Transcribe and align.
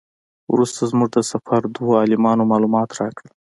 وروسته 0.53 0.81
زموږ 0.91 1.09
د 1.13 1.19
سفر 1.31 1.61
دوو 1.75 1.91
عالمانو 1.99 2.49
معلومات 2.51 2.89
راکړل. 2.99 3.31